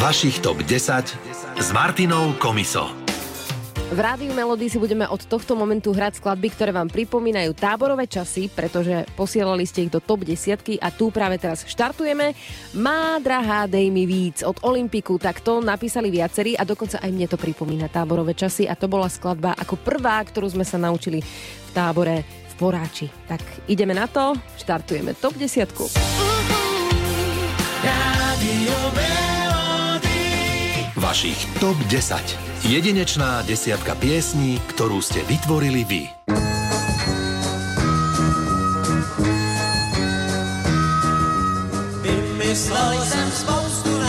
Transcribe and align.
Vašich 0.00 0.40
top 0.40 0.64
10 0.64 1.60
s 1.60 1.68
Martinou 1.76 2.32
Komiso. 2.40 2.88
V 3.92 4.00
Rádiu 4.00 4.32
Melody 4.32 4.72
si 4.72 4.80
budeme 4.80 5.04
od 5.04 5.20
tohto 5.28 5.52
momentu 5.52 5.92
hrať 5.92 6.24
skladby, 6.24 6.48
ktoré 6.56 6.72
vám 6.72 6.88
pripomínajú 6.88 7.52
táborové 7.52 8.08
časy, 8.08 8.48
pretože 8.48 9.04
posielali 9.12 9.68
ste 9.68 9.84
ich 9.84 9.92
do 9.92 10.00
top 10.00 10.24
10 10.24 10.80
a 10.80 10.88
tu 10.88 11.12
práve 11.12 11.36
teraz 11.36 11.68
štartujeme. 11.68 12.32
Má 12.80 13.20
drahá, 13.20 13.68
dej 13.68 13.92
mi 13.92 14.08
víc 14.08 14.40
od 14.40 14.64
Olympiku, 14.64 15.20
tak 15.20 15.44
to 15.44 15.60
napísali 15.60 16.08
viacerí 16.08 16.56
a 16.56 16.64
dokonca 16.64 16.96
aj 17.04 17.10
mne 17.12 17.28
to 17.28 17.36
pripomína 17.36 17.92
táborové 17.92 18.32
časy 18.32 18.64
a 18.64 18.72
to 18.80 18.88
bola 18.88 19.12
skladba 19.12 19.52
ako 19.52 19.76
prvá, 19.84 20.16
ktorú 20.24 20.48
sme 20.48 20.64
sa 20.64 20.80
naučili 20.80 21.20
v 21.20 21.70
tábore 21.76 22.24
v 22.24 22.54
Poráči. 22.56 23.12
Tak 23.28 23.68
ideme 23.68 23.92
na 23.92 24.08
to, 24.08 24.32
štartujeme 24.56 25.12
top 25.20 25.36
10. 25.36 25.68
Vašich 31.10 31.58
top 31.58 31.74
10. 31.90 32.22
Jedinečná 32.70 33.42
desiatka 33.42 33.98
piesní, 33.98 34.62
ktorú 34.70 35.02
ste 35.02 35.26
vytvorili 35.26 35.82
vy. 35.82 36.02
Vymyslel 41.98 42.94
jsem 43.02 43.26
spoustu 43.34 43.99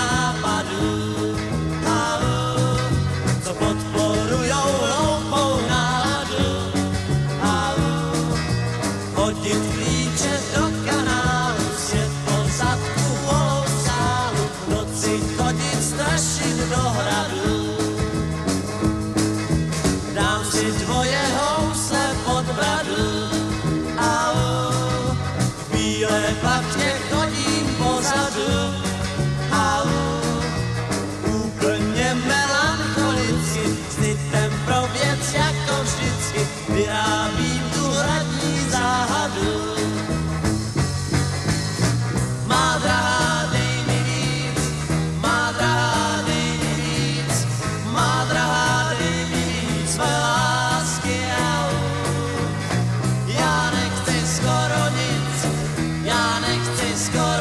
Scott 57.01 57.40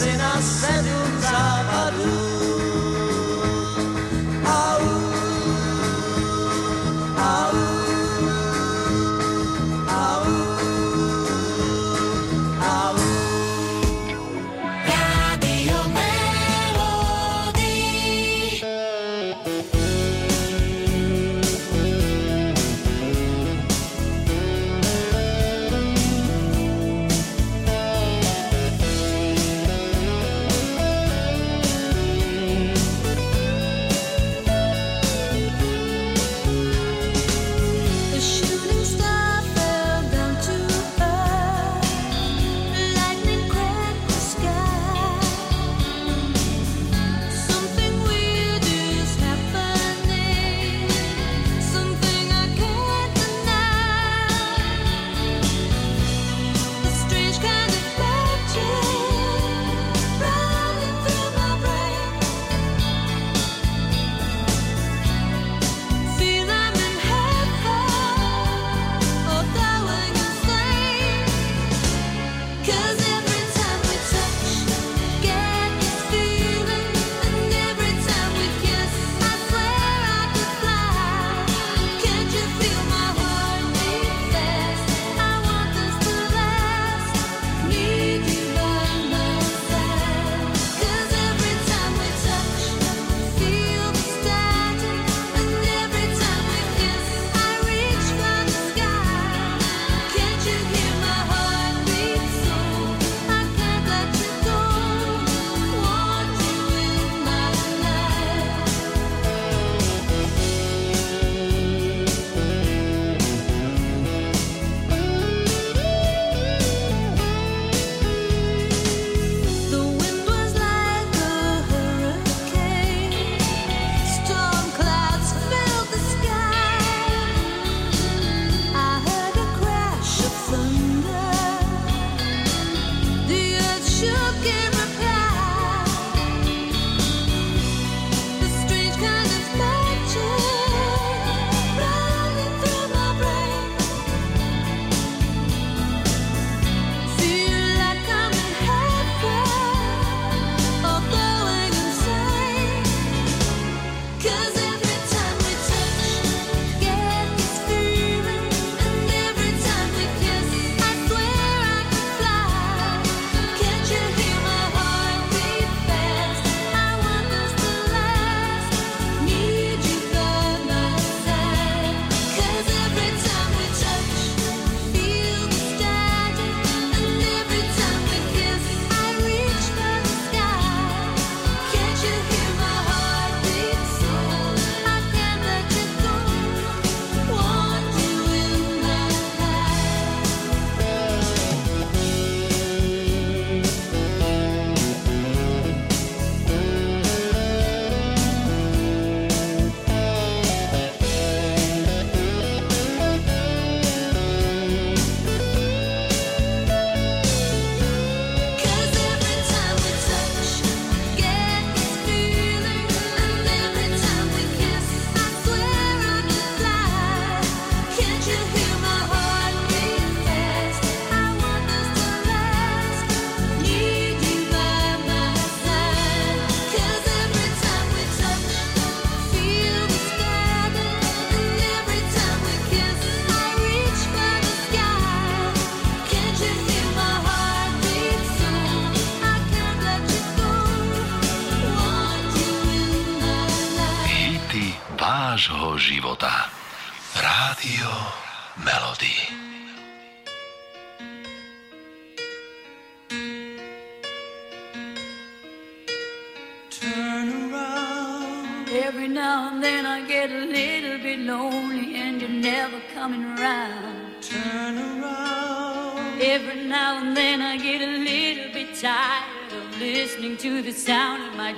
sin 0.00 0.18
I 0.18 0.40
said 0.40 0.99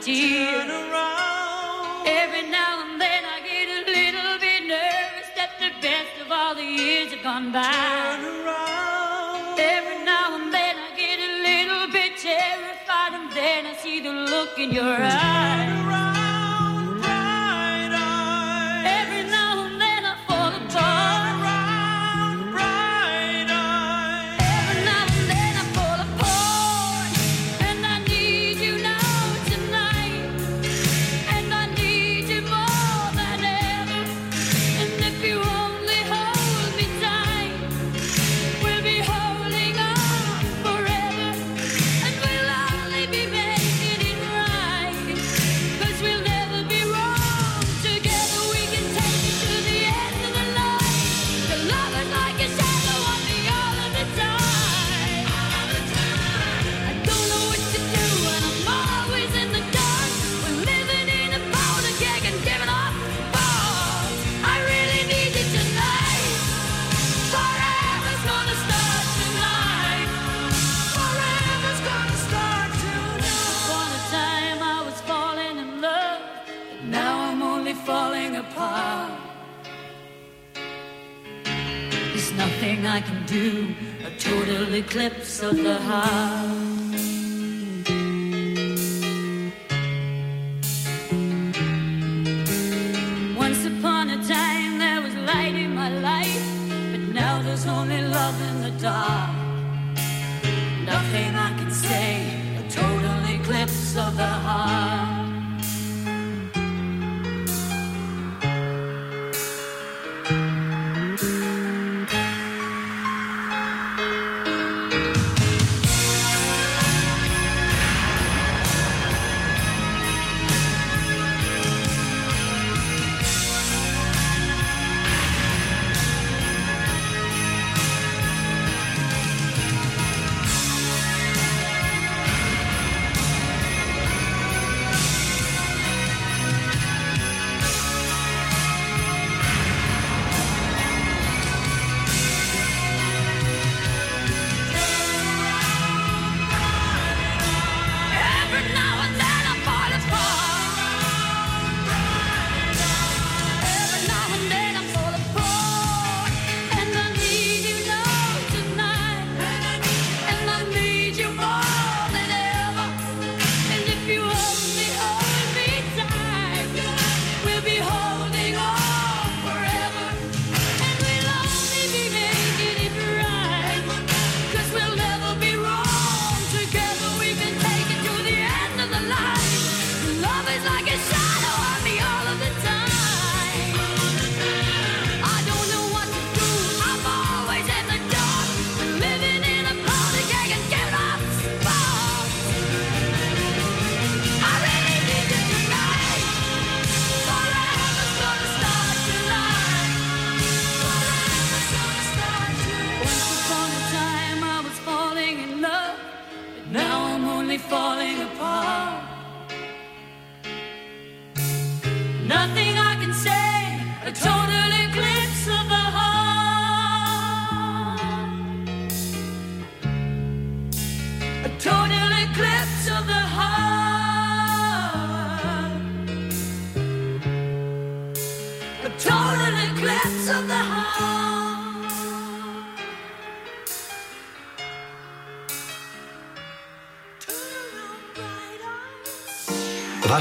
dear. 0.01 0.51
Turn 0.53 0.71
around. 0.71 2.07
Every 2.07 2.49
now 2.51 2.83
and 2.85 3.01
then 3.01 3.25
I 3.25 3.41
get 3.41 3.69
a 3.69 3.81
little 3.91 4.39
bit 4.39 4.67
nervous 4.67 5.29
that 5.37 5.53
the 5.61 5.71
best 5.81 6.15
of 6.21 6.33
all 6.33 6.55
the 6.55 6.65
years 6.65 7.13
have 7.13 7.23
gone 7.23 7.53
by. 7.53 7.63
Turn 7.63 8.25
around. 8.47 9.59
Every 9.59 10.05
now 10.05 10.37
and 10.37 10.53
then 10.53 10.77
I 10.77 10.91
get 10.97 11.19
a 11.19 11.33
little 11.49 11.93
bit 11.93 12.17
terrified 12.19 13.13
and 13.19 13.31
then 13.33 13.67
I 13.67 13.75
see 13.75 14.01
the 14.01 14.13
look 14.13 14.59
in 14.59 14.71
your 14.73 14.97
eyes. 15.01 15.92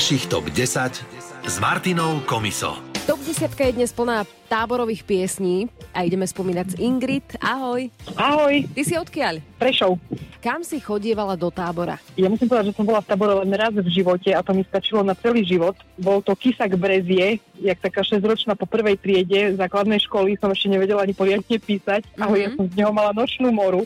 vašich 0.01 0.33
TOP 0.33 0.49
10 0.49 1.45
s 1.45 1.55
Martinou 1.61 2.25
Komiso. 2.25 2.73
TOP 3.05 3.21
10 3.21 3.53
je 3.53 3.69
dnes 3.77 3.93
plná 3.93 4.25
táborových 4.49 5.05
piesní 5.05 5.69
a 5.93 6.01
ideme 6.01 6.25
spomínať 6.25 6.73
z 6.73 6.75
Ingrid. 6.81 7.21
Ahoj. 7.37 7.85
Ahoj. 8.17 8.65
Ty 8.73 8.81
si 8.81 8.97
odkiaľ? 8.97 9.45
Prešov. 9.61 10.01
Kam 10.41 10.65
si 10.65 10.81
chodievala 10.81 11.37
do 11.37 11.53
tábora? 11.53 12.01
Ja 12.17 12.33
musím 12.33 12.49
povedať, 12.49 12.73
že 12.73 12.81
som 12.81 12.89
bola 12.89 13.05
v 13.05 13.13
tábore 13.13 13.45
len 13.45 13.53
raz 13.53 13.77
v 13.77 13.85
živote 13.93 14.33
a 14.33 14.41
to 14.41 14.57
mi 14.57 14.65
stačilo 14.65 15.05
na 15.05 15.13
celý 15.13 15.45
život. 15.45 15.77
Bol 16.01 16.25
to 16.25 16.33
Kisak 16.33 16.73
Brezie, 16.81 17.37
jak 17.61 17.77
taká 17.77 18.01
6-ročná 18.01 18.57
po 18.57 18.65
prvej 18.65 18.97
triede 18.97 19.53
základnej 19.53 20.01
školy, 20.01 20.33
som 20.41 20.49
ešte 20.49 20.65
nevedela 20.65 21.05
ani 21.05 21.13
poriadne 21.13 21.61
písať. 21.61 22.09
Mm-hmm. 22.17 22.41
ja 22.41 22.49
som 22.57 22.65
z 22.65 22.73
neho 22.73 22.89
mala 22.89 23.13
nočnú 23.13 23.53
moru 23.53 23.85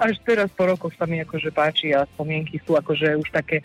až 0.00 0.16
teraz 0.24 0.48
po 0.52 0.64
rokoch 0.64 0.92
sa 0.96 1.04
mi 1.04 1.20
akože 1.20 1.52
páči 1.52 1.92
a 1.92 2.08
spomienky 2.16 2.56
sú 2.64 2.76
akože 2.76 3.20
už 3.20 3.28
také 3.32 3.60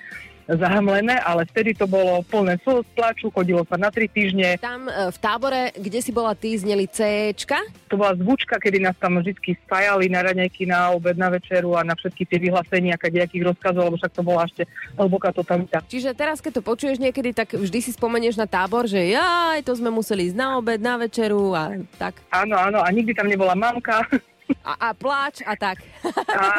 zahamlené, 0.45 1.17
ale 1.25 1.49
vtedy 1.49 1.73
to 1.73 1.89
bolo 1.89 2.21
plné 2.29 2.61
slz, 2.61 2.85
plaču, 2.93 3.33
chodilo 3.33 3.65
sa 3.65 3.81
na 3.81 3.89
tri 3.89 4.05
týždne. 4.05 4.61
Tam 4.61 4.85
e, 4.85 5.09
v 5.09 5.17
tábore, 5.17 5.73
kde 5.73 5.99
si 6.01 6.13
bola 6.13 6.37
ty, 6.37 6.53
zneli 6.53 6.85
Cčka. 6.85 7.57
To 7.89 7.97
bola 7.97 8.13
zvučka, 8.13 8.61
kedy 8.61 8.77
nás 8.81 8.97
tam 9.01 9.17
vždy 9.17 9.33
spájali 9.65 10.05
na 10.09 10.21
raňajky, 10.21 10.69
na 10.69 10.93
obed, 10.93 11.17
na 11.17 11.33
večeru 11.33 11.73
a 11.73 11.81
na 11.81 11.97
všetky 11.97 12.23
tie 12.29 12.37
vyhlásenia, 12.37 12.97
nejakých 12.97 13.47
rozkazov, 13.53 13.89
lebo 13.89 13.97
však 13.97 14.13
to 14.13 14.23
bola 14.25 14.41
ešte 14.45 14.63
hlboká 14.99 15.29
totalita. 15.31 15.79
Čiže 15.87 16.11
teraz, 16.17 16.43
keď 16.43 16.59
to 16.59 16.67
počuješ 16.67 16.97
niekedy, 16.99 17.31
tak 17.31 17.55
vždy 17.55 17.79
si 17.81 17.91
spomenieš 17.95 18.35
na 18.35 18.45
tábor, 18.49 18.85
že 18.85 18.99
jaj, 19.13 19.63
to 19.63 19.73
sme 19.77 19.89
museli 19.89 20.29
ísť 20.29 20.37
na 20.37 20.59
obed, 20.59 20.81
na 20.81 20.99
večeru 20.99 21.55
a 21.55 21.79
tak. 21.95 22.19
Áno, 22.29 22.59
áno, 22.59 22.83
a 22.83 22.87
nikdy 22.91 23.15
tam 23.15 23.31
nebola 23.31 23.55
mamka. 23.55 24.03
A, 24.65 24.89
a 24.89 24.97
pláč 24.97 25.45
a 25.45 25.53
tak. 25.53 25.81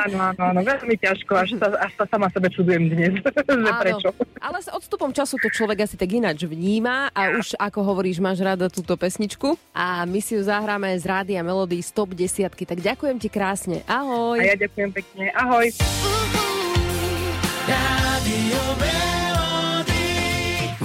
áno, 0.07 0.31
áno, 0.31 0.43
áno, 0.55 0.61
veľmi 0.63 0.95
ťažko, 0.99 1.33
až 1.35 1.59
sa, 1.59 1.75
až 1.79 1.93
sa 1.99 2.05
sama 2.07 2.31
sebe 2.31 2.47
čudujem 2.51 2.87
dnes, 2.87 3.19
že 3.67 3.73
prečo. 3.83 4.09
Ale 4.39 4.59
s 4.63 4.71
odstupom 4.71 5.11
času 5.11 5.39
to 5.43 5.51
človek 5.51 5.87
asi 5.87 5.99
tak 5.99 6.11
ináč 6.15 6.47
vníma 6.47 7.11
a 7.11 7.35
už 7.35 7.59
ako 7.59 7.83
hovoríš, 7.83 8.23
máš 8.23 8.43
rada 8.43 8.71
túto 8.71 8.95
pesničku 8.95 9.59
a 9.75 10.07
my 10.07 10.23
si 10.23 10.39
ju 10.39 10.43
zahráme 10.47 10.95
z 10.99 11.05
Rádia 11.07 11.43
Melody 11.43 11.83
z 11.83 11.91
top 11.91 12.15
10. 12.15 12.47
Tak 12.55 12.79
ďakujem 12.79 13.17
ti 13.19 13.29
krásne. 13.31 13.83
Ahoj. 13.91 14.39
A 14.39 14.55
ja 14.55 14.57
ďakujem 14.59 14.91
pekne. 14.95 15.35
Ahoj. 15.35 15.75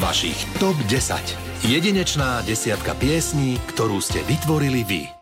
Vašich 0.01 0.39
TOP 0.57 0.75
10. 0.89 1.69
Jedinečná 1.69 2.41
desiatka 2.41 2.97
piesní, 2.97 3.61
ktorú 3.69 4.01
ste 4.01 4.25
vytvorili 4.25 4.81
vy. 4.81 5.20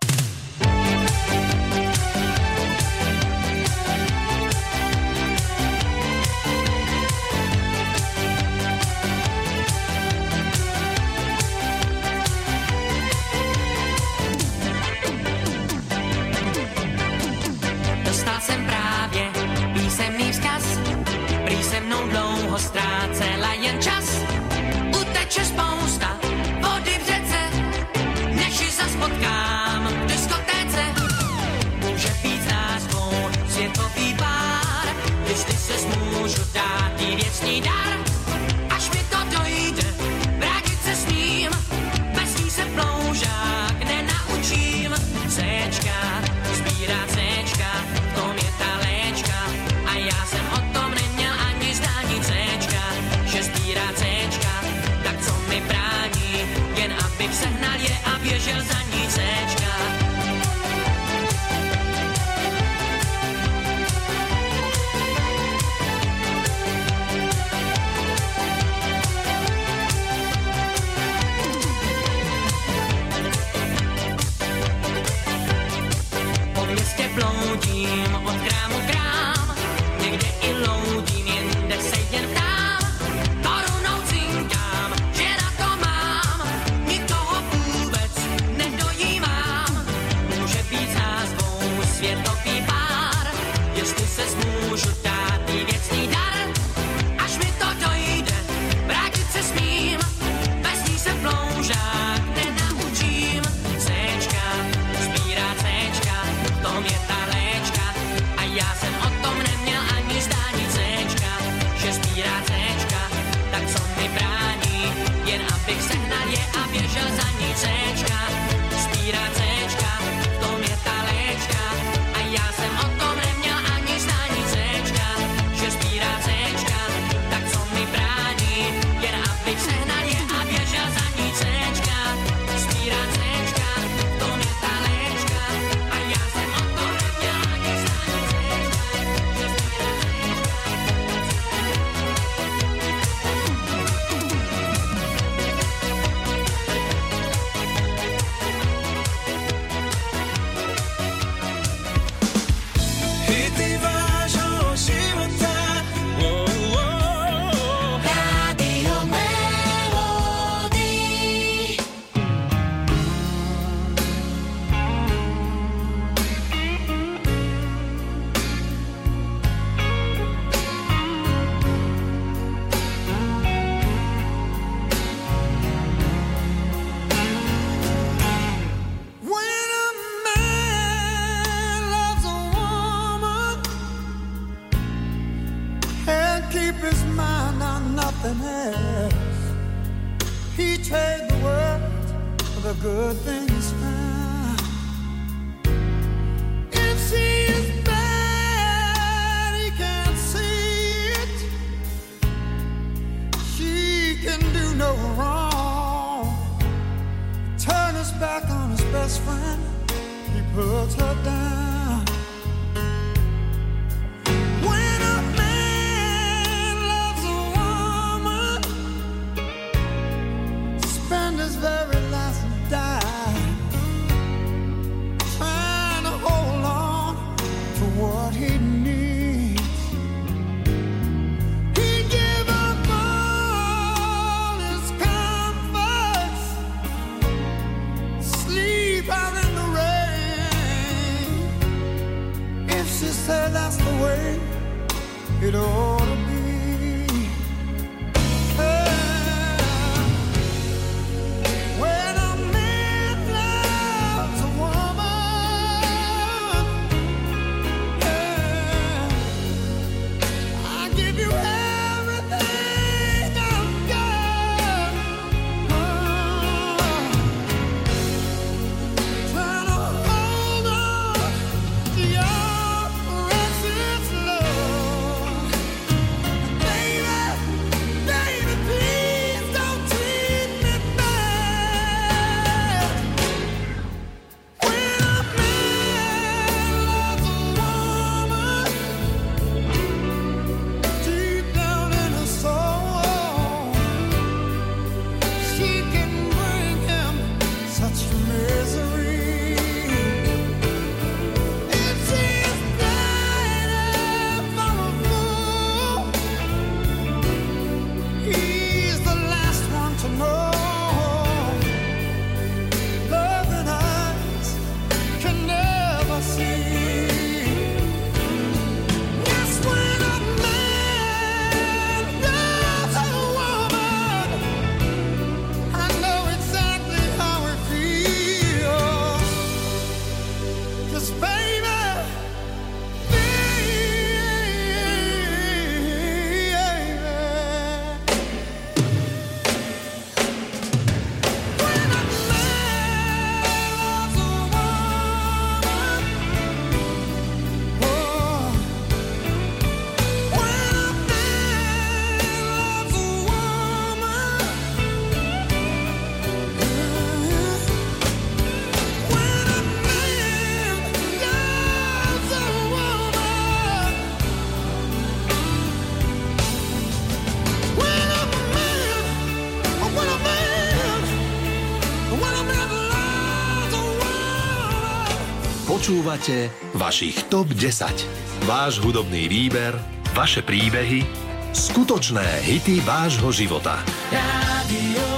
Počúvate 375.89 376.53
vašich 376.77 377.33
TOP 377.33 377.49
10. 377.49 378.45
Váš 378.45 378.77
hudobný 378.77 379.25
výber, 379.25 379.73
vaše 380.13 380.45
príbehy, 380.45 381.01
skutočné 381.49 382.45
hity 382.45 382.77
vášho 382.85 383.33
života. 383.33 383.81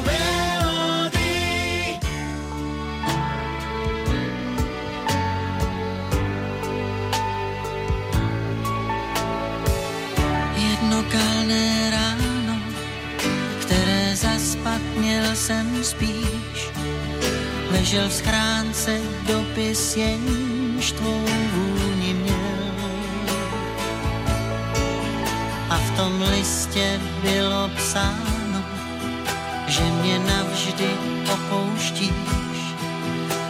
Melody. 0.08 1.28
Jedno 10.56 11.04
kalné 11.12 11.68
ráno, 11.92 12.56
které 13.68 14.16
zaspat 14.16 14.80
měl 14.96 15.36
jsem 15.36 15.84
spíš, 15.84 16.72
ležel 17.76 18.08
v 18.08 18.14
schránce 18.24 19.04
dopis, 19.28 20.00
jenž 20.00 20.41
tvou 21.02 21.26
vůni 21.54 22.14
měl. 22.14 22.62
A 25.70 25.76
v 25.76 25.98
tom 25.98 26.24
listě 26.32 27.00
bylo 27.22 27.70
psáno, 27.76 28.62
že 29.68 29.84
mě 29.84 30.20
navždy 30.20 30.90
opouštíš. 31.34 32.60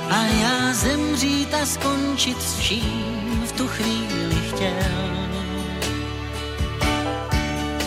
A 0.10 0.24
já 0.24 0.74
zemřít 0.74 1.54
a 1.54 1.66
skončit 1.66 2.42
s 2.42 2.58
vším 2.58 3.44
v 3.48 3.52
tu 3.52 3.68
chvíli 3.68 4.36
chtěl. 4.50 5.12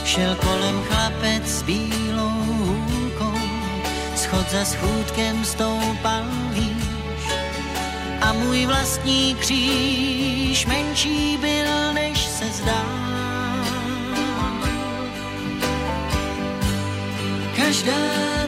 Šel 0.05 0.35
kolem 0.35 0.83
chlapec 0.83 1.47
s 1.47 1.63
bílou 1.63 2.31
hůlkou, 2.47 3.39
schod 4.17 4.51
za 4.51 4.65
schůdkem 4.65 5.45
stoupal 5.45 6.25
výš. 6.51 6.64
A 8.25 8.33
můj 8.33 8.67
vlastní 8.67 9.35
kříž 9.35 10.67
menší 10.67 11.37
byl, 11.37 11.93
než 11.93 12.19
se 12.25 12.45
zdá. 12.45 12.85
Každá 17.57 17.93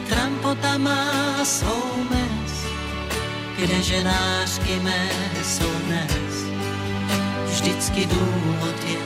trampota 0.09 0.77
má 0.77 1.45
svou 1.45 2.03
mez, 2.09 2.53
kde 3.57 3.81
ženářky 3.81 4.79
mé 4.79 5.09
jsou 5.43 5.71
dnes. 5.85 6.33
Vždycky 7.45 8.05
důvod 8.05 8.75
je 8.87 8.99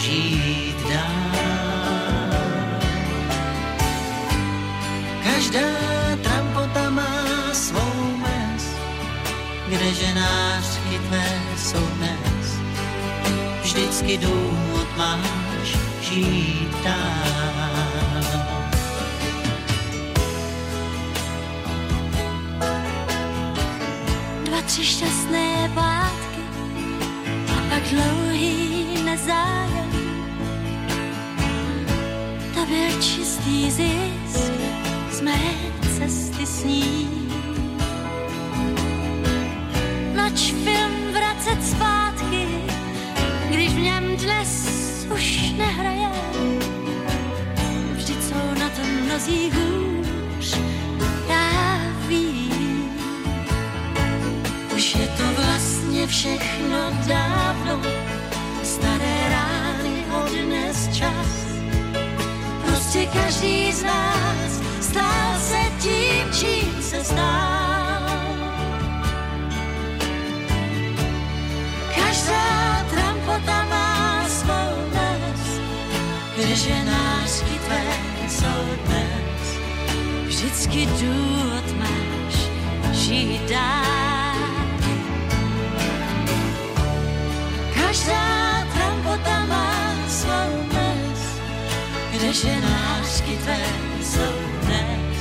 žít 0.00 0.76
dál. 0.88 1.36
Každá 5.24 5.95
kde 9.68 9.94
ženářky 9.94 10.98
tvé 11.08 11.42
jsou 11.56 11.86
dnes. 11.86 12.58
Vždycky 13.62 14.18
důvod 14.18 14.86
máš 14.96 15.76
žít 16.00 16.76
dál. 16.84 18.22
Dva, 24.44 24.62
tři 24.66 24.84
šťastné 24.84 25.70
pátky 25.74 26.42
a 27.48 27.70
pak 27.70 27.82
dlouhý 27.90 28.86
nezájem. 29.04 29.90
To 32.54 32.66
byl 32.66 33.02
čistý 33.02 33.70
zisk 33.70 34.52
z 35.12 35.20
mé 35.20 35.40
cesty 35.98 36.46
s 36.46 36.64
dnes 44.26 45.06
už 45.14 45.54
nehraje. 45.56 46.10
Vždyť 47.92 48.22
jsou 48.22 48.46
na 48.58 48.68
tom 48.68 48.88
mnozí 49.04 49.50
hůř, 49.50 50.58
já 51.28 51.78
vím. 52.08 52.90
Už 54.74 54.94
je 54.94 55.08
to 55.08 55.24
vlastně 55.42 56.06
všechno 56.06 56.78
dávno, 57.06 57.80
staré 58.62 59.16
rány 59.30 60.04
odnes 60.24 60.88
čas. 60.96 61.46
Prostě 62.66 63.06
každý 63.06 63.72
z 63.72 63.82
nás 63.82 64.60
stál 64.80 65.38
se 65.38 65.58
tím, 65.80 66.32
čím 66.32 66.82
se 66.82 67.04
stál. 67.04 67.65
Kde 76.46 76.56
ženářky 76.56 77.58
tvé 77.66 77.82
jsou 78.28 78.76
dnes. 78.86 79.58
vždycky 80.26 80.86
důvod 80.86 81.78
máš 81.78 82.34
žít. 82.92 83.52
Každá 87.74 88.66
trampota 88.74 89.46
má 89.46 89.94
svou 90.08 90.62
dnes, 90.70 91.40
kde 92.10 92.32
ženářky 92.32 93.36
tvé 93.44 93.58
jsou 94.02 94.36
dnes. 94.62 95.18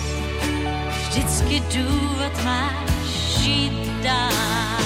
vždycky 1.09 1.59
důvod 1.59 2.43
máš 2.43 3.09
žít 3.39 4.03
dál. 4.03 4.84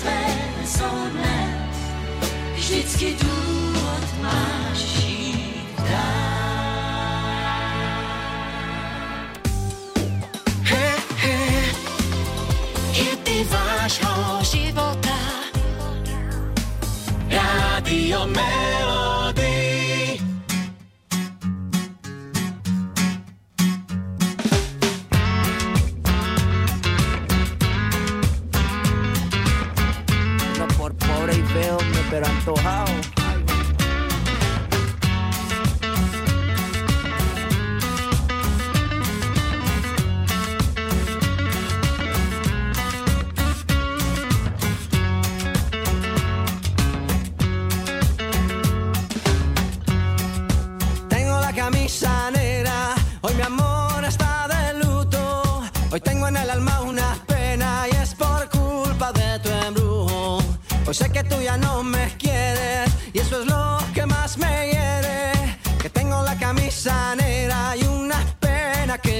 Tvé 0.00 0.26
jsou 0.64 1.08
dnes. 1.12 1.76
Vždycky 2.54 3.16
důvod 3.22 4.22
máš 4.22 5.05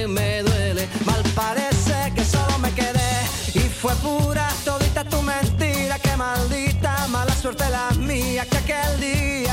me 0.05 0.43
duele. 0.43 0.87
Mal 1.05 1.23
parece 1.33 2.11
que 2.13 2.23
solo 2.23 2.59
me 2.59 2.71
quedé 2.73 3.13
y 3.53 3.59
fue 3.59 3.93
pura 3.95 4.47
todita 4.65 5.03
tu 5.05 5.21
mentira. 5.21 5.97
Que 5.99 6.15
maldita 6.15 7.07
mala 7.07 7.33
suerte 7.33 7.63
la 7.69 7.89
mía 7.97 8.45
que 8.45 8.57
aquel 8.57 8.99
día 8.99 9.46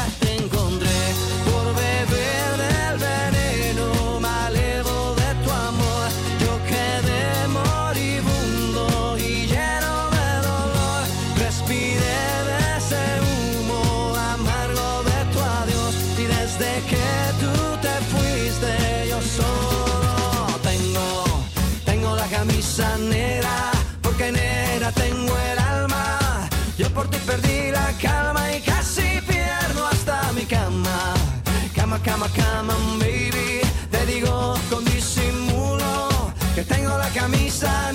Baby. 32.33 33.61
Te 33.91 34.07
digo 34.07 34.55
con 34.71 34.83
disimulo 34.87 36.09
que 36.55 36.65
tengo 36.65 36.97
la 36.97 37.09
camisa 37.11 37.94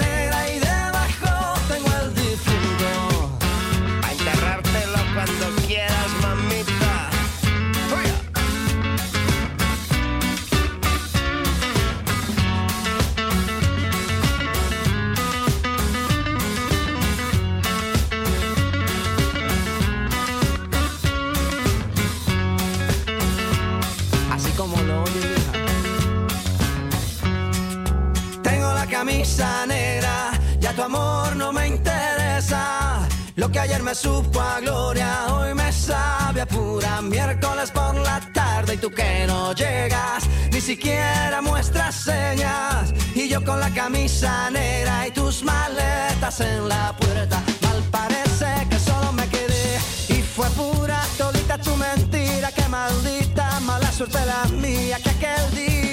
tú 38.79 38.89
que 38.91 39.25
no 39.27 39.53
llegas, 39.53 40.23
ni 40.51 40.61
siquiera 40.61 41.41
muestras 41.41 41.95
señas. 41.95 42.93
Y 43.13 43.27
yo 43.27 43.43
con 43.43 43.59
la 43.59 43.69
camisa 43.71 44.49
negra 44.49 45.07
y 45.07 45.11
tus 45.11 45.43
maletas 45.43 46.39
en 46.41 46.67
la 46.67 46.95
puerta, 46.97 47.41
mal 47.61 47.83
parece 47.91 48.67
que 48.69 48.79
solo 48.79 49.11
me 49.13 49.27
quedé. 49.27 49.79
Y 50.09 50.21
fue 50.21 50.47
pura 50.51 51.01
todita 51.17 51.57
tu 51.57 51.75
mentira, 51.75 52.51
que 52.51 52.67
maldita 52.69 53.59
mala 53.61 53.91
suerte 53.91 54.19
la 54.25 54.45
mía 54.57 54.97
que 55.03 55.09
aquel 55.09 55.55
día 55.55 55.88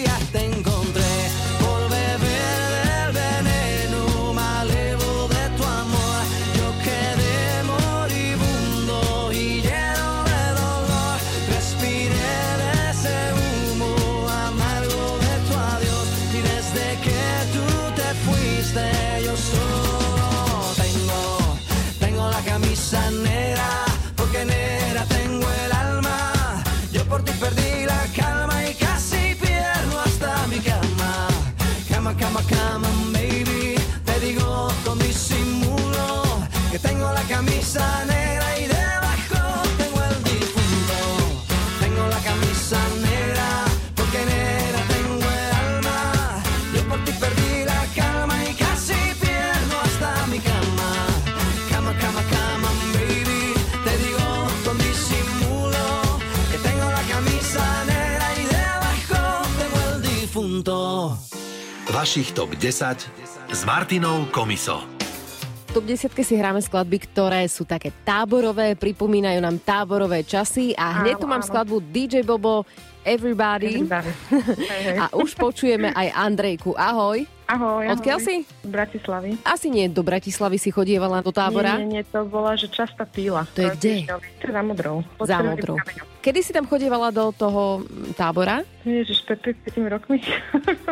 negra 37.79 38.59
y 38.59 38.67
debajo 38.67 39.63
tengo 39.77 40.03
el 40.03 40.23
difunto. 40.25 40.99
Tengo 41.81 42.07
la 42.09 42.21
camisa 42.21 42.79
negra 43.03 43.65
porque 43.95 44.19
negra 44.25 44.81
tengo 44.89 45.21
el 45.21 45.51
alma. 45.65 46.43
Yo 46.75 46.83
por 46.89 47.05
ti 47.05 47.13
perdí 47.21 47.65
la 47.65 47.87
calma 47.95 48.37
y 48.45 48.55
casi 48.55 48.95
pierdo 49.21 49.77
hasta 49.85 50.27
mi 50.29 50.39
cama. 50.39 50.91
Cama, 51.71 51.93
cama, 52.01 52.23
cama, 52.31 52.71
baby. 52.95 53.55
Te 53.85 53.97
digo 54.05 54.47
con 54.65 54.79
disimulo 54.79 56.19
que 56.51 56.59
tengo 56.59 56.91
la 56.91 57.03
camisa 57.03 57.85
negra 57.85 58.27
y 58.41 58.45
debajo 58.45 59.47
tengo 59.59 59.95
el 59.95 60.03
difunto. 60.03 61.19
Vašich 61.93 62.33
top 62.33 62.51
10 62.59 62.83
s 63.51 63.65
Martinou 63.65 64.27
Komiso. 64.31 64.96
Top 65.77 65.85
10 65.85 66.09
si 66.25 66.41
hráme 66.41 66.65
skladby, 66.65 67.05
ktoré 67.05 67.45
sú 67.53 67.69
také 67.69 67.93
táborové, 68.01 68.73
pripomínajú 68.81 69.45
nám 69.45 69.61
táborové 69.61 70.25
časy 70.25 70.73
a 70.73 71.05
hneď 71.05 71.21
Áno, 71.21 71.21
tu 71.21 71.27
mám 71.29 71.45
áno. 71.45 71.49
skladbu 71.53 71.77
DJ 71.93 72.25
Bobo 72.25 72.65
Everybody. 73.05 73.85
Everybody. 73.85 74.09
A 75.05 75.13
už 75.13 75.37
počujeme 75.37 75.93
aj 75.93 76.17
Andrejku. 76.17 76.73
Ahoj. 76.81 77.29
Ahoj, 77.47 77.87
Odkiaľ 77.95 78.19
si? 78.19 78.43
Z 78.43 78.67
Bratislavy. 78.67 79.39
Asi 79.47 79.71
nie 79.71 79.87
do 79.87 80.03
Bratislavy 80.03 80.59
si 80.59 80.75
chodievala 80.75 81.23
do 81.23 81.31
tábora. 81.31 81.79
Nie, 81.79 81.87
nie, 81.87 82.03
nie, 82.03 82.03
to 82.03 82.27
bola, 82.27 82.59
že 82.59 82.67
častá 82.67 83.07
píla. 83.07 83.47
To 83.55 83.63
je 83.63 83.71
kde? 83.79 83.95
To 84.43 84.45
je 84.51 84.53
za 84.53 84.63
modrou. 84.67 85.07
Pod 85.15 85.31
Za 85.31 85.39
modrou. 85.47 85.79
kameňom. 85.79 86.07
Kedy 86.19 86.41
si 86.43 86.51
tam 86.51 86.67
chodievala 86.67 87.15
do 87.15 87.31
toho 87.31 87.87
mm, 87.87 88.19
tábora? 88.19 88.67
Ježiš, 88.83 89.23
pred 89.23 89.63
5 89.63 89.79
rokmi. 89.87 90.19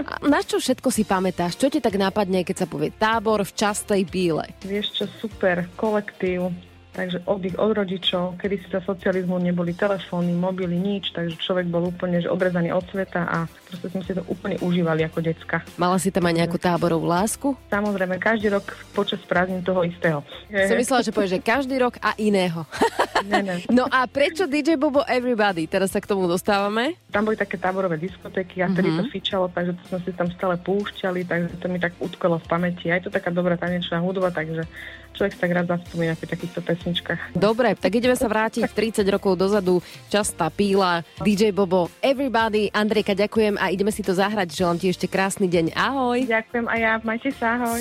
A 0.06 0.22
na 0.22 0.46
čo 0.46 0.62
všetko 0.62 0.94
si 0.94 1.02
pamätáš? 1.02 1.58
Čo 1.58 1.74
ti 1.74 1.82
tak 1.82 1.98
nápadne, 1.98 2.46
keď 2.46 2.62
sa 2.62 2.66
povie 2.70 2.94
tábor 2.94 3.42
v 3.42 3.50
častej 3.50 4.06
píle? 4.06 4.46
Vieš 4.62 5.02
čo, 5.02 5.04
super, 5.18 5.66
kolektív, 5.74 6.54
takže 6.94 7.26
oddych 7.26 7.58
od 7.58 7.74
rodičov, 7.74 8.38
kedy 8.38 8.54
si 8.62 8.66
za 8.70 8.80
socializmu 8.80 9.36
neboli 9.42 9.74
telefóny, 9.74 10.30
mobily, 10.30 10.78
nič, 10.78 11.10
takže 11.10 11.34
človek 11.42 11.66
bol 11.66 11.90
úplne 11.90 12.22
že 12.22 12.30
odrezaný 12.30 12.70
od 12.70 12.86
sveta 12.86 13.26
a 13.26 13.38
proste 13.50 13.90
sme 13.90 14.02
si 14.06 14.14
to 14.14 14.22
úplne 14.30 14.56
užívali 14.62 15.02
ako 15.02 15.18
decka. 15.20 15.66
Mala 15.74 15.98
si 15.98 16.14
tam 16.14 16.30
aj 16.30 16.34
nejakú 16.38 16.56
táborovú 16.56 17.04
lásku? 17.10 17.58
Samozrejme, 17.68 18.22
každý 18.22 18.54
rok 18.54 18.70
počas 18.94 19.18
prázdnin 19.26 19.66
toho 19.66 19.82
istého. 19.82 20.22
Som 20.48 20.78
myslela, 20.78 21.02
že 21.02 21.10
povieš, 21.10 21.32
že 21.34 21.40
každý 21.42 21.76
rok 21.82 21.98
a 21.98 22.14
iného. 22.16 22.62
Ne, 23.24 23.40
ne. 23.40 23.54
No 23.68 23.86
a 23.86 24.04
prečo 24.04 24.44
DJ 24.44 24.74
Bobo 24.74 25.00
Everybody? 25.02 25.64
Teraz 25.64 25.88
sa 25.88 25.98
k 25.98 26.06
tomu 26.06 26.24
dostávame. 26.24 27.00
Tam 27.08 27.22
boli 27.22 27.34
také 27.34 27.56
táborové 27.56 27.96
diskotéky 27.96 28.58
a 28.58 28.68
vtedy 28.68 28.86
Mhm. 28.86 28.96
to 28.96 29.04
fičalo, 29.08 29.46
takže 29.46 29.72
to 29.74 29.82
sme 29.86 29.98
si 30.00 30.10
tam 30.12 30.28
stále 30.30 30.54
púšťali, 30.56 31.20
takže 31.22 31.48
to 31.56 31.66
mi 31.66 31.78
tak 31.78 31.96
utkolo 31.96 32.36
v 32.36 32.46
pamäti. 32.46 32.86
Aj 32.86 32.98
to 32.98 33.08
taká 33.08 33.28
dobrá 33.28 33.54
tanečná 33.54 33.98
hudba, 33.98 34.28
takže 34.28 34.66
človek 35.10 35.32
sa 35.32 35.40
tak 35.40 35.52
rád 35.52 35.66
zaspomína 35.70 36.14
pri 36.14 36.28
takýchto 36.28 36.60
pesničkách. 36.60 37.20
Dobre, 37.32 37.72
tak 37.72 37.92
ideme 37.92 38.12
sa 38.12 38.26
vrátiť 38.26 38.68
30 39.00 39.06
rokov 39.08 39.34
dozadu. 39.34 39.80
Častá 40.06 40.48
píla, 40.48 41.00
DJ 41.18 41.50
Bobo 41.50 41.88
Everybody. 42.00 42.68
Andrejka, 42.68 43.14
ďakujem 43.14 43.56
a 43.56 43.68
ideme 43.68 43.88
si 43.88 44.00
to 44.00 44.12
zahrať. 44.12 44.50
Želám 44.50 44.76
ti 44.76 44.86
ešte 44.88 45.06
krásny 45.06 45.46
deň. 45.46 45.72
Ahoj. 45.72 46.18
Ďakujem 46.24 46.66
a 46.66 46.74
ja, 46.74 46.92
majte 47.00 47.30
sa, 47.30 47.56
ahoj. 47.56 47.80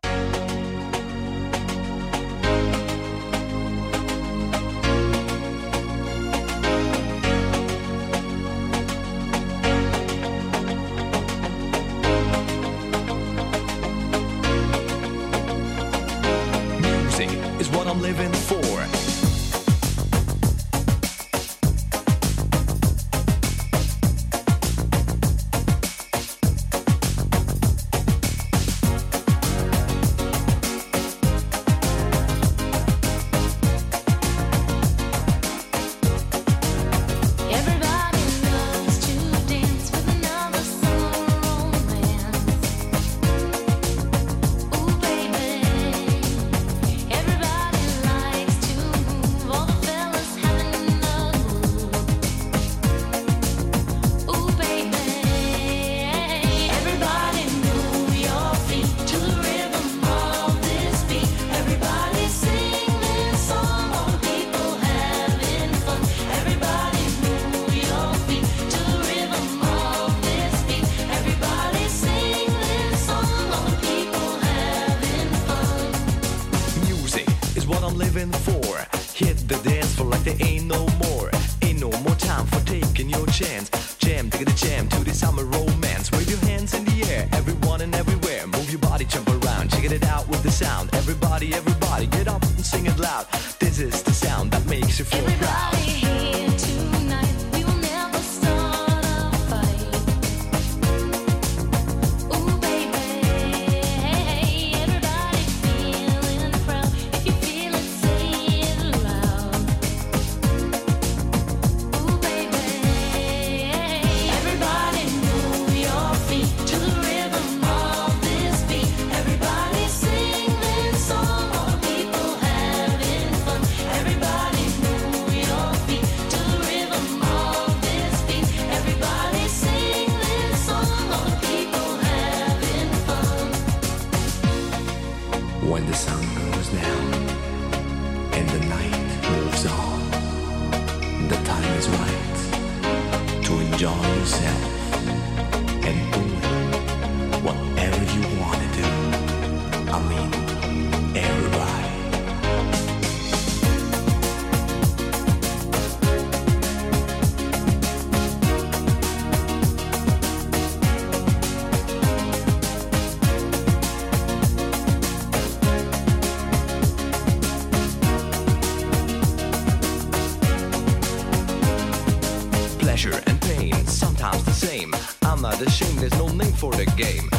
game. 177.01 177.30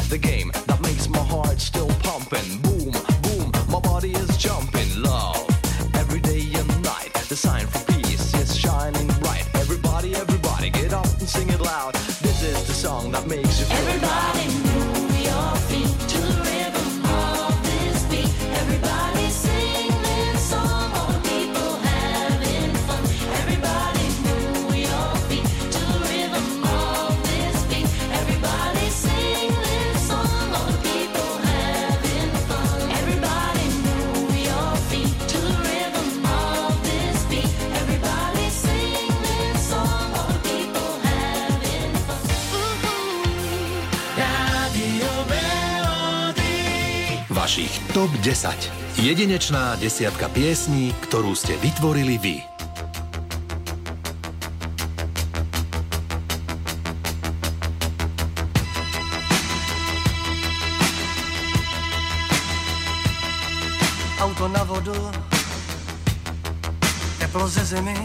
10. 48.43 48.99
Jedinečná 48.99 49.79
desiatka 49.79 50.27
piesní, 50.27 50.91
ktorú 51.07 51.31
ste 51.31 51.55
vytvorili 51.63 52.19
vy. 52.19 52.35
Auto 64.19 64.51
na 64.51 64.67
vodu, 64.67 64.99
teplo 67.23 67.47
ze 67.47 67.63
zimy, 67.63 67.95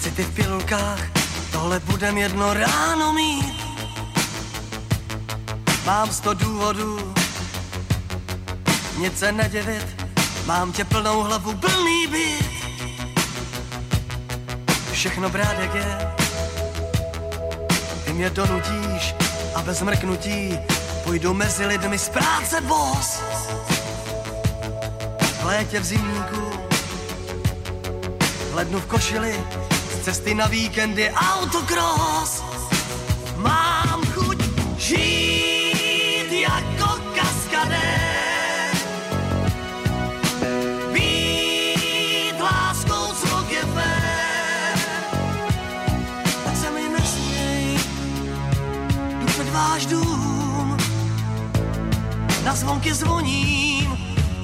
city 0.00 0.24
v 0.24 0.32
pilulkách, 0.40 1.04
tohle 1.52 1.84
budem 1.84 2.16
jedno 2.16 2.56
ráno 2.56 3.12
mít. 3.12 3.60
Mám 5.84 6.08
sto 6.08 6.32
důvodů, 6.32 7.05
stupnice 8.96 9.32
se 9.42 9.48
devět, 9.48 9.86
mám 10.46 10.72
tě 10.72 10.84
plnou 10.84 11.22
hlavu, 11.22 11.54
plný 11.54 12.06
byt. 12.06 12.46
Všechno 14.92 15.30
brádek 15.30 15.74
je, 15.74 15.98
ty 18.04 18.12
mě 18.12 18.30
donutíš 18.30 19.14
a 19.54 19.62
bez 19.62 19.82
mrknutí 19.82 20.58
půjdu 21.04 21.34
mezi 21.34 21.66
lidmi 21.66 21.98
z 21.98 22.08
práce 22.08 22.60
boss. 22.60 23.20
V 25.40 25.44
létě 25.44 25.80
v 25.80 25.84
zimníku, 25.84 26.50
v 28.50 28.54
lednu 28.54 28.80
v 28.80 28.86
košili, 28.86 29.44
z 30.00 30.04
cesty 30.04 30.34
na 30.34 30.46
víkendy 30.46 31.10
autokros. 31.10 32.42
Mám 33.36 33.95
zvonky 52.56 52.94
zvoním 52.94 53.98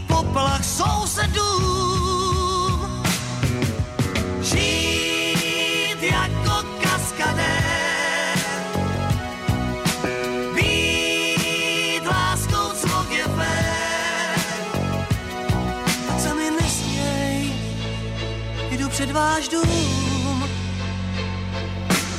v 0.05 0.07
popelách 0.07 0.65
sousedů. 0.65 1.53
Žít 4.41 6.03
jako 6.03 6.69
kaskadé, 6.83 7.59
být 10.55 12.03
láskou, 12.07 12.69
co 12.81 13.07
je 13.11 13.25
Tak 16.09 16.21
se 16.21 16.35
mi 16.35 16.51
nesměj, 16.63 17.53
jdu 18.71 18.89
před 18.89 19.11
váš 19.11 19.49
dům. 19.49 20.51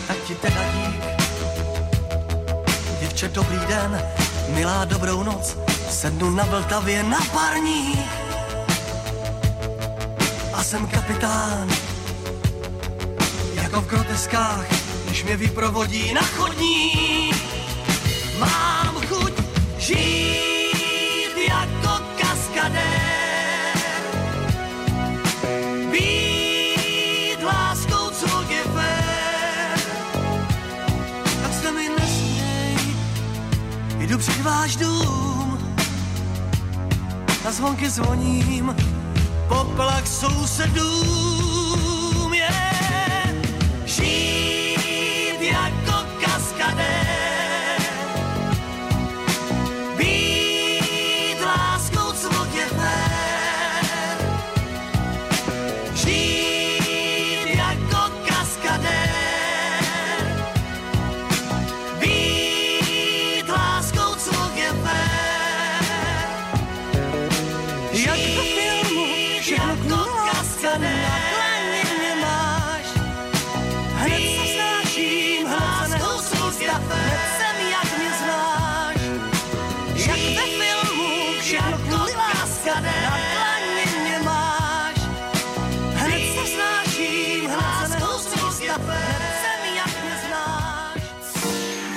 Tak 0.07 0.17
ti 0.27 0.35
teda 0.35 0.63
dík, 0.73 1.03
děvče, 2.99 3.27
dobrý 3.27 3.59
den, 3.67 4.01
milá 4.53 4.85
dobrou 4.85 5.23
noc 5.23 5.62
sednu 6.03 6.29
na 6.29 6.43
Vltavě 6.43 7.03
na 7.03 7.19
parní. 7.33 8.05
A 10.53 10.63
jsem 10.63 10.87
kapitán, 10.87 11.69
jako 13.53 13.81
v 13.81 13.87
groteskách, 13.87 14.65
když 15.05 15.23
mě 15.23 15.37
vyprovodí 15.37 16.13
na 16.13 16.21
chodník. 16.21 17.35
Mám 18.39 18.95
chuť 19.07 19.33
žít 19.77 21.35
jako 21.49 22.03
kaskadér, 22.19 23.77
být 25.91 27.43
láskou, 27.43 28.09
co 28.09 28.45
je 28.49 28.63
fér. 28.63 29.79
Tak 31.41 31.53
se 31.61 31.71
mi 31.71 31.89
nesměj, 31.99 32.77
jdu 33.99 34.17
před 34.17 34.41
váš 34.41 34.75
dům, 34.75 35.12
zvonky 37.53 37.89
zvoním, 37.89 38.75
poplach 39.47 40.07
sousedům 40.07 41.32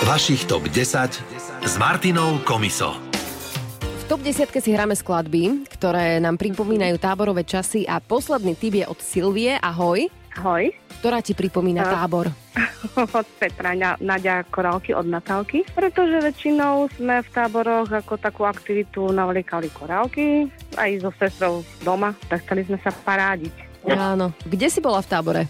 Vašich 0.07 0.47
TOP 0.47 0.71
10 0.71 1.67
s 1.67 1.75
Martinou 1.83 2.39
Komiso. 2.47 2.95
V 3.83 4.05
top 4.07 4.23
10 4.23 4.47
si 4.63 4.71
hráme 4.71 4.95
skladby, 4.95 5.67
ktoré 5.67 6.23
nám 6.23 6.39
pripomínajú 6.39 6.95
táborové 7.03 7.43
časy 7.43 7.91
a 7.91 7.99
posledný 7.99 8.55
tip 8.55 8.79
je 8.79 8.87
od 8.87 9.03
Silvie. 9.03 9.59
Ahoj. 9.59 10.07
Ahoj, 10.39 10.71
Ktorá 11.03 11.19
ti 11.19 11.35
pripomína 11.35 11.83
A- 11.83 11.91
tábor? 11.99 12.31
od 13.19 13.27
Petra, 13.35 13.75
Na- 13.75 13.99
Nadia 13.99 14.47
Korálky 14.47 14.95
od 14.95 15.11
Natálky, 15.11 15.67
pretože 15.75 16.23
väčšinou 16.23 16.87
sme 16.95 17.27
v 17.27 17.29
táboroch 17.35 17.91
ako 17.91 18.15
takú 18.15 18.47
aktivitu 18.47 19.11
navliekali 19.11 19.75
korálky, 19.75 20.47
aj 20.79 21.03
so 21.03 21.11
sestrou 21.19 21.55
doma, 21.83 22.15
tak 22.31 22.47
chceli 22.47 22.63
sme 22.63 22.79
sa 22.79 22.95
parádiť. 22.95 23.55
Áno. 23.91 24.31
Kde 24.47 24.71
si 24.71 24.79
bola 24.79 25.03
v 25.03 25.11
tábore? 25.11 25.43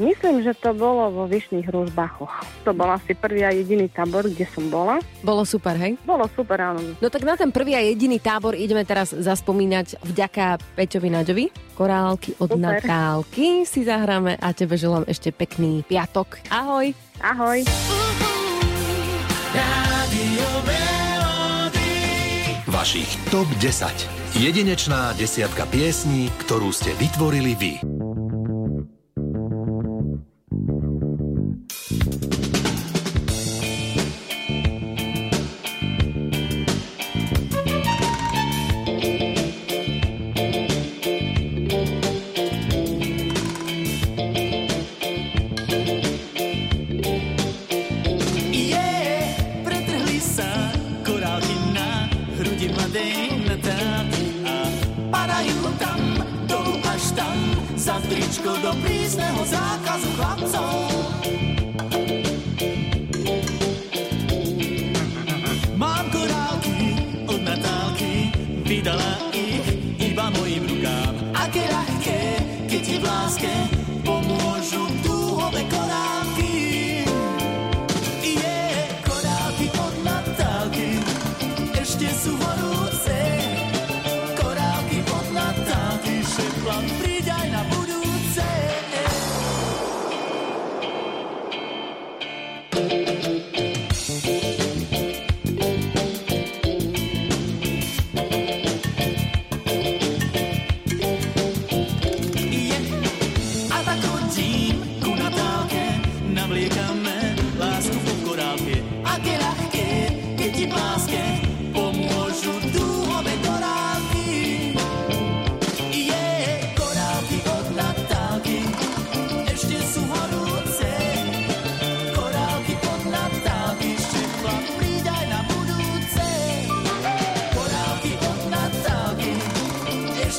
Myslím, 0.00 0.40
že 0.40 0.56
to 0.56 0.72
bolo 0.72 1.12
vo 1.12 1.24
Vyšných 1.28 1.68
Rúžbachoch. 1.68 2.64
To 2.64 2.72
bol 2.72 2.88
asi 2.88 3.12
prvý 3.12 3.44
a 3.44 3.52
jediný 3.52 3.92
tábor, 3.92 4.24
kde 4.24 4.48
som 4.48 4.64
bola. 4.72 4.96
Bolo 5.20 5.44
super, 5.44 5.76
hej? 5.76 6.00
Bolo 6.06 6.24
super, 6.32 6.56
áno. 6.72 6.80
No 6.96 7.12
tak 7.12 7.28
na 7.28 7.36
ten 7.36 7.52
prvý 7.52 7.76
a 7.76 7.82
jediný 7.84 8.16
tábor 8.16 8.56
ideme 8.56 8.88
teraz 8.88 9.12
zaspomínať 9.12 10.00
vďaka 10.00 10.56
Peťovi 10.78 11.08
Naďovi. 11.12 11.44
Korálky 11.76 12.36
od 12.40 12.56
Super. 12.56 12.80
Natálky 12.80 13.68
si 13.68 13.84
zahráme 13.84 14.40
a 14.40 14.52
tebe 14.56 14.80
želám 14.80 15.04
ešte 15.04 15.28
pekný 15.28 15.84
piatok. 15.84 16.40
Ahoj. 16.48 16.96
Ahoj. 17.20 17.60
Vašich 22.72 23.10
TOP 23.28 23.46
10. 23.60 24.40
Jedinečná 24.40 25.12
desiatka 25.20 25.68
piesní, 25.68 26.32
ktorú 26.40 26.72
ste 26.72 26.96
vytvorili 26.96 27.52
vy. 27.52 27.72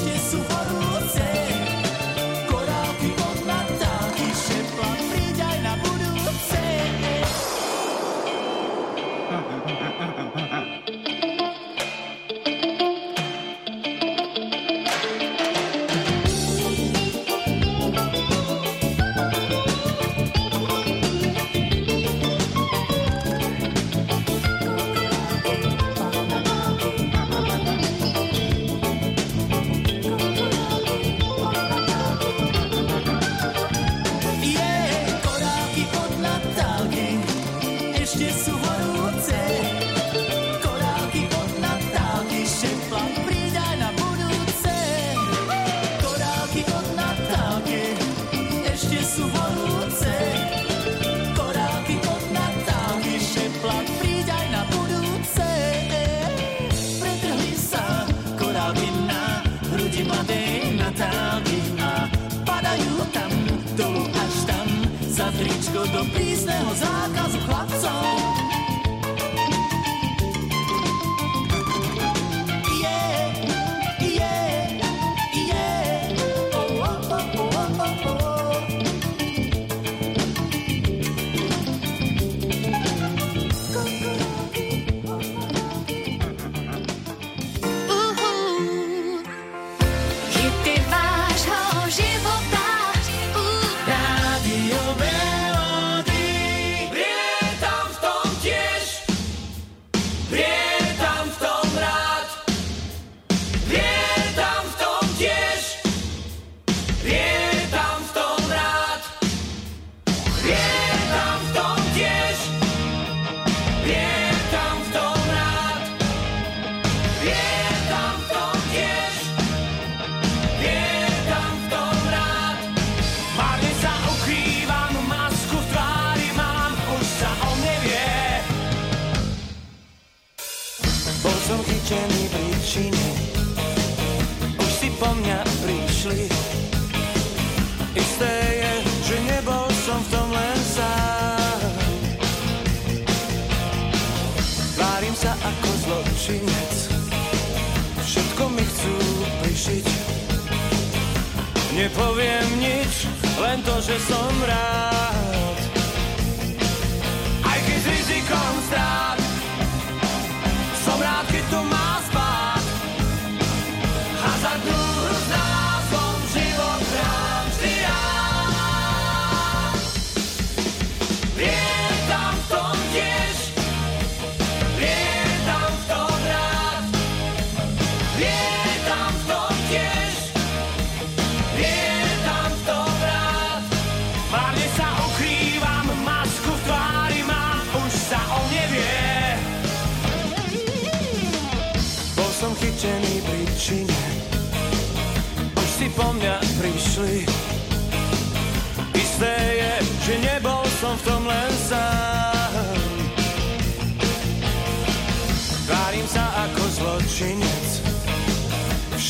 esqueço 0.04 0.38
o 0.38 0.43
barulho. 0.43 0.93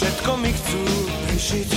Všetko 0.04 0.32
mi 0.36 0.52
chcú 0.52 0.84
prišiť 1.32 1.70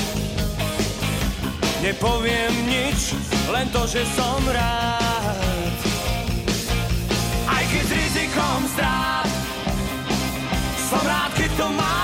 Nepoviem 1.78 2.54
nič, 2.66 3.14
len 3.54 3.70
to, 3.70 3.86
že 3.86 4.02
som 4.18 4.42
rád. 4.50 5.74
Aj 7.46 7.62
keď 7.70 7.82
s 7.86 7.92
rizikom 7.94 8.60
strát 8.74 9.30
Som 10.90 11.06
rád, 11.06 11.30
keď 11.38 11.50
to 11.54 11.66
mám. 11.70 11.95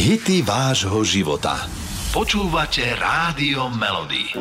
Hity 0.00 0.40
vášho 0.40 1.04
života. 1.04 1.68
Počúvate 2.08 2.96
Rádio 2.96 3.68
Melody. 3.68 4.32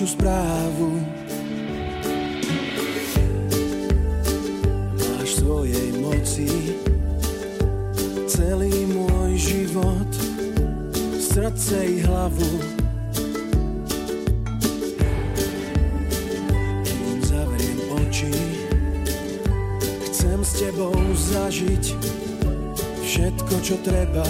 najhoršiu 0.00 0.16
správu. 0.16 0.90
Máš 4.96 5.30
svojej 5.36 5.88
moci 6.00 6.48
celý 8.24 8.72
môj 8.96 9.36
život, 9.36 10.10
srdce 11.20 11.76
i 11.84 12.00
hlavu. 12.00 12.52
Kým 16.80 17.18
zavriem 17.20 17.80
oči, 18.00 18.32
chcem 20.08 20.40
s 20.40 20.52
tebou 20.64 20.96
zažiť 21.12 21.84
všetko, 23.04 23.54
čo 23.60 23.76
treba. 23.84 24.24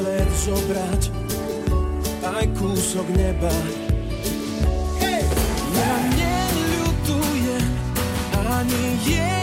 svet 0.00 0.30
zobrať 0.48 1.02
aj 2.24 2.44
kúsok 2.56 3.04
neba. 3.12 3.52
Hey! 4.96 5.20
Ja 5.76 5.94
neľutujem 6.16 7.64
ani 8.32 8.84
jeden 9.04 9.39